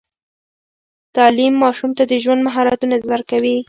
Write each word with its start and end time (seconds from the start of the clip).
تعليم 1.17 1.53
ماشوم 1.63 1.91
ته 1.97 2.03
د 2.11 2.13
ژوند 2.23 2.41
مهارتونه 2.47 2.95
ورکوي. 3.11 3.55